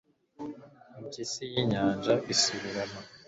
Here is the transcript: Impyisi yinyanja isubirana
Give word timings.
Impyisi 0.99 1.41
yinyanja 1.51 2.13
isubirana 2.33 2.99